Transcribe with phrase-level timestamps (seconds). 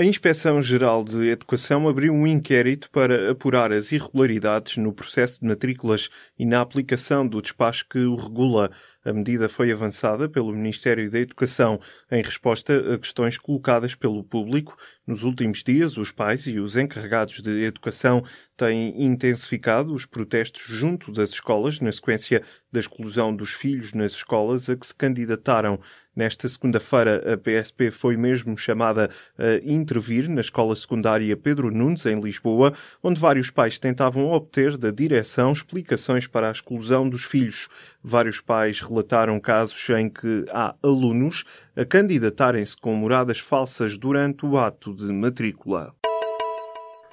[0.00, 6.08] A Inspeção-Geral de Educação abriu um inquérito para apurar as irregularidades no processo de matrículas
[6.38, 8.70] e na aplicação do despacho que o regula.
[9.02, 14.76] A medida foi avançada pelo Ministério da Educação em resposta a questões colocadas pelo público.
[15.06, 18.22] Nos últimos dias, os pais e os encarregados de educação
[18.58, 24.68] têm intensificado os protestos junto das escolas na sequência da exclusão dos filhos nas escolas
[24.68, 25.80] a que se candidataram.
[26.14, 32.20] Nesta segunda-feira, a PSP foi mesmo chamada a intervir na escola secundária Pedro Nunes, em
[32.20, 37.68] Lisboa, onde vários pais tentavam obter da direção explicações para a exclusão dos filhos.
[38.02, 41.44] Vários pais relataram casos em que há alunos
[41.76, 45.94] a candidatarem-se com moradas falsas durante o ato de matrícula.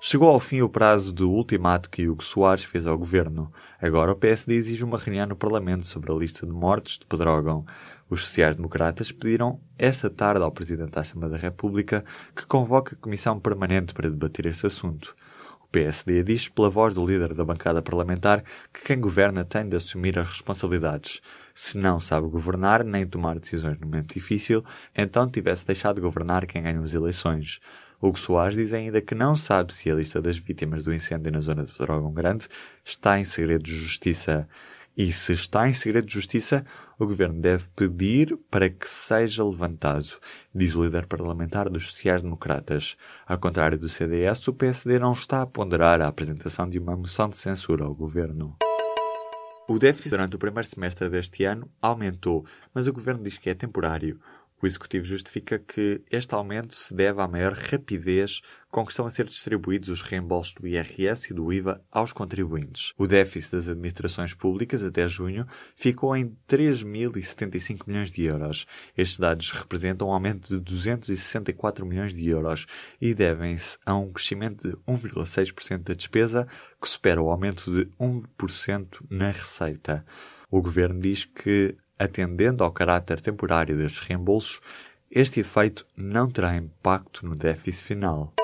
[0.00, 3.50] Chegou ao fim o prazo do ultimato que Hugo Soares fez ao governo.
[3.80, 7.64] Agora o PSD exige uma reunião no Parlamento sobre a lista de mortes de Pedrógão.
[8.08, 12.04] Os sociais-democratas pediram esta tarde ao Presidente da Assembleia da República
[12.36, 15.16] que convoque a Comissão Permanente para debater esse assunto.
[15.74, 20.16] PSD diz, pela voz do líder da bancada parlamentar, que quem governa tem de assumir
[20.16, 21.20] as responsabilidades.
[21.52, 26.46] Se não sabe governar nem tomar decisões no momento difícil, então tivesse deixado de governar
[26.46, 27.58] quem ganhou as eleições.
[28.00, 31.40] Hugo Soares diz ainda que não sabe se a lista das vítimas do incêndio na
[31.40, 32.46] zona de Pedrógão Grande
[32.84, 34.48] está em segredo de justiça.
[34.96, 36.64] E se está em segredo de justiça,
[36.98, 40.06] o governo deve pedir para que seja levantado,
[40.54, 42.96] diz o líder parlamentar dos sociais-democratas.
[43.26, 47.28] Ao contrário do CDS, o PSD não está a ponderar a apresentação de uma moção
[47.28, 48.56] de censura ao governo.
[49.66, 53.54] O déficit durante o primeiro semestre deste ano aumentou, mas o governo diz que é
[53.54, 54.20] temporário.
[54.64, 59.10] O Executivo justifica que este aumento se deve à maior rapidez com que estão a
[59.10, 62.94] ser distribuídos os reembolsos do IRS e do IVA aos contribuintes.
[62.96, 68.64] O déficit das administrações públicas até junho ficou em 3.075 milhões de euros.
[68.96, 72.64] Estes dados representam um aumento de 264 milhões de euros
[72.98, 76.48] e devem-se a um crescimento de 1,6% da despesa,
[76.80, 80.06] que supera o aumento de 1% na receita.
[80.50, 84.60] O governo diz que Atendendo ao caráter temporário destes reembolsos,
[85.10, 88.34] este efeito não terá impacto no déficit final.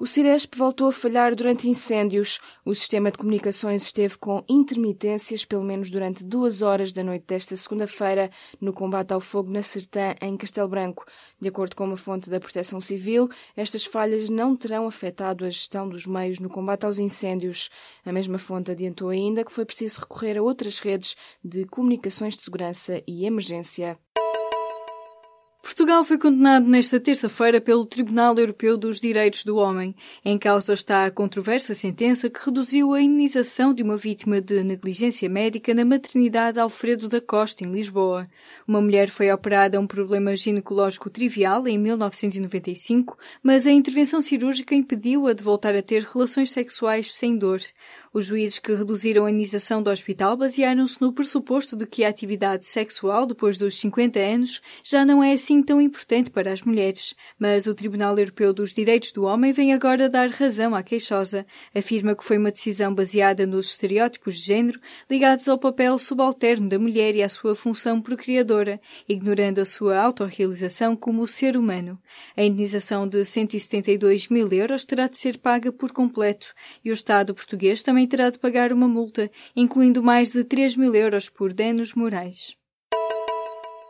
[0.00, 2.40] O Ciresp voltou a falhar durante incêndios.
[2.64, 7.54] O sistema de comunicações esteve com intermitências pelo menos durante duas horas da noite desta
[7.54, 8.28] segunda-feira
[8.60, 11.06] no combate ao fogo na Sertã, em Castelo Branco.
[11.40, 15.88] De acordo com uma fonte da Proteção Civil, estas falhas não terão afetado a gestão
[15.88, 17.70] dos meios no combate aos incêndios.
[18.04, 22.42] A mesma fonte adiantou ainda que foi preciso recorrer a outras redes de comunicações de
[22.42, 23.96] segurança e emergência.
[25.76, 29.92] Portugal foi condenado nesta terça-feira pelo Tribunal Europeu dos Direitos do Homem.
[30.24, 35.28] Em causa está a controversa sentença que reduziu a indenização de uma vítima de negligência
[35.28, 38.28] médica na maternidade Alfredo da Costa, em Lisboa.
[38.68, 44.76] Uma mulher foi operada a um problema ginecológico trivial em 1995, mas a intervenção cirúrgica
[44.76, 47.60] impediu-a de voltar a ter relações sexuais sem dor.
[48.12, 52.64] Os juízes que reduziram a indenização do hospital basearam-se no pressuposto de que a atividade
[52.64, 57.66] sexual depois dos 50 anos já não é assim tão importante para as mulheres, mas
[57.66, 61.46] o Tribunal Europeu dos Direitos do Homem vem agora dar razão à queixosa.
[61.74, 64.80] Afirma que foi uma decisão baseada nos estereótipos de género
[65.10, 70.94] ligados ao papel subalterno da mulher e à sua função procriadora, ignorando a sua autorrealização
[70.94, 71.98] como ser humano.
[72.36, 76.52] A indenização de 172 mil euros terá de ser paga por completo
[76.84, 80.94] e o Estado português também terá de pagar uma multa, incluindo mais de 3 mil
[80.94, 82.56] euros por danos morais.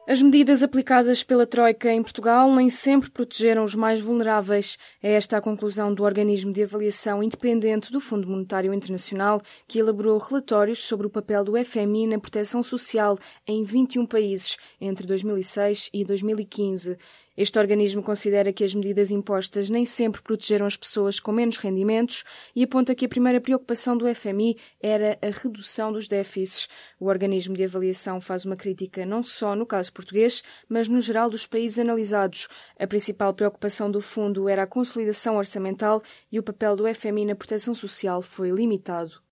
[0.07, 4.79] As medidas aplicadas pela Troika em Portugal nem sempre protegeram os mais vulneráveis.
[5.03, 10.19] É esta a conclusão do organismo de avaliação independente do Fundo Monetário Internacional, que elaborou
[10.19, 13.19] relatórios sobre o papel do FMI na proteção social
[13.49, 16.99] em 21 países entre 2006 e 2015.
[17.37, 22.23] Este organismo considera que as medidas impostas nem sempre protegeram as pessoas com menos rendimentos
[22.55, 26.69] e aponta que a primeira preocupação do FMI era a redução dos déficits.
[27.01, 31.29] O organismo de avaliação faz uma crítica não só no caso português, mas no geral
[31.29, 32.47] dos países analisados.
[32.79, 37.35] A principal preocupação do fundo era a consolidação orçamental e o papel do FMI na
[37.35, 39.24] proteção social foi limitado.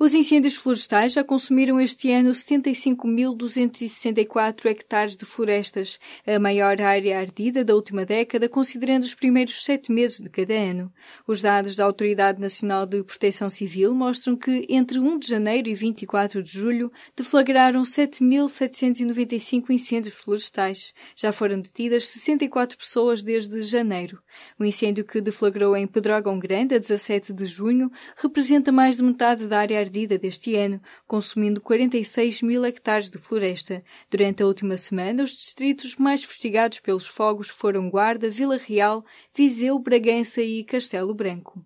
[0.00, 7.64] Os incêndios florestais já consumiram este ano 75.264 hectares de florestas, a maior área ardida
[7.64, 10.92] da última década, considerando os primeiros sete meses de cada ano.
[11.26, 15.74] Os dados da Autoridade Nacional de Proteção Civil mostram que, entre 1 de janeiro e
[15.74, 20.94] 24 de julho, deflagraram 7.795 incêndios florestais.
[21.16, 24.22] Já foram detidas 64 pessoas desde janeiro.
[24.60, 29.48] O incêndio que deflagrou em Pedrógão Grande, a 17 de junho, representa mais de metade
[29.48, 33.82] da área ardida deste ano, consumindo 46 mil hectares de floresta.
[34.10, 39.04] Durante a última semana, os distritos mais fustigados pelos fogos foram Guarda, Vila Real,
[39.34, 41.64] Viseu, Bragança e Castelo Branco.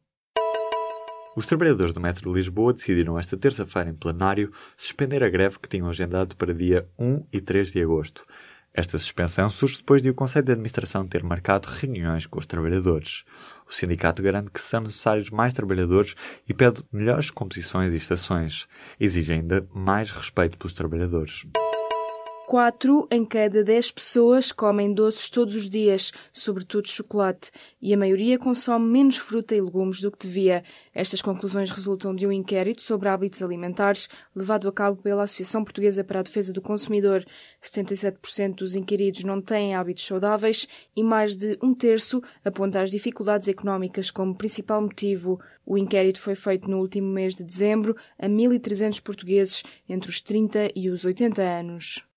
[1.34, 5.68] Os trabalhadores do metro de Lisboa decidiram esta terça-feira em plenário suspender a greve que
[5.68, 8.24] tinham agendado para dia 1 e 3 de agosto.
[8.74, 13.22] Esta suspensão surge depois de o Conselho de Administração ter marcado reuniões com os trabalhadores.
[13.68, 16.14] O sindicato garante que são necessários mais trabalhadores
[16.48, 18.66] e pede melhores composições e estações.
[18.98, 21.46] Exige ainda mais respeito pelos trabalhadores.
[22.52, 27.50] 4 em cada 10 pessoas comem doces todos os dias, sobretudo chocolate,
[27.80, 30.62] e a maioria consome menos fruta e legumes do que devia.
[30.94, 34.06] Estas conclusões resultam de um inquérito sobre hábitos alimentares
[34.36, 37.24] levado a cabo pela Associação Portuguesa para a Defesa do Consumidor.
[37.62, 43.48] 77% dos inquiridos não têm hábitos saudáveis e mais de um terço aponta as dificuldades
[43.48, 45.40] económicas como principal motivo.
[45.64, 50.70] O inquérito foi feito no último mês de dezembro a 1.300 portugueses entre os 30
[50.76, 52.11] e os 80 anos.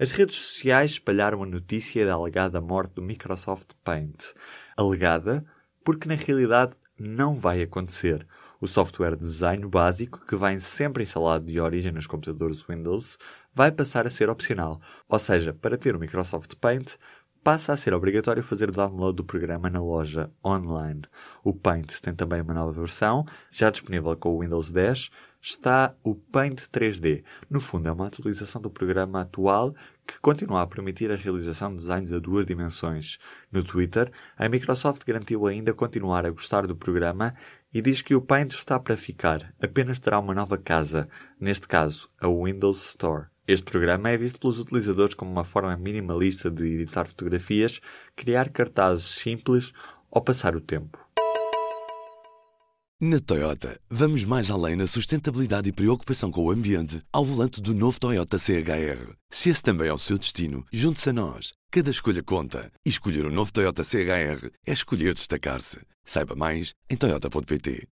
[0.00, 4.32] As redes sociais espalharam a notícia da alegada morte do Microsoft Paint.
[4.74, 5.44] Alegada
[5.84, 8.26] porque na realidade não vai acontecer.
[8.62, 13.18] O software de design básico, que vem sempre instalado de origem nos computadores Windows,
[13.54, 14.80] vai passar a ser opcional.
[15.06, 16.96] Ou seja, para ter o Microsoft Paint,
[17.42, 21.02] passa a ser obrigatório fazer download do programa na loja online.
[21.42, 25.10] O Paint tem também uma nova versão, já disponível com o Windows 10,
[25.40, 27.24] está o Paint 3D.
[27.48, 29.74] No fundo, é uma atualização do programa atual
[30.06, 33.18] que continua a permitir a realização de designs a duas dimensões.
[33.50, 37.34] No Twitter, a Microsoft garantiu ainda continuar a gostar do programa
[37.72, 41.08] e diz que o Paint está para ficar, apenas terá uma nova casa,
[41.40, 43.26] neste caso, a Windows Store.
[43.52, 47.80] Este programa é visto pelos utilizadores como uma forma minimalista de editar fotografias,
[48.14, 49.72] criar cartazes simples
[50.08, 50.96] ou passar o tempo.
[53.00, 57.74] Na Toyota, vamos mais além na sustentabilidade e preocupação com o ambiente ao volante do
[57.74, 59.16] novo Toyota CHR.
[59.28, 61.50] Se esse também é o seu destino, junte-se a nós.
[61.72, 62.70] Cada escolha conta.
[62.86, 65.80] E escolher o um novo Toyota CHR é escolher destacar-se.
[66.04, 67.88] Saiba mais em Toyota.pt.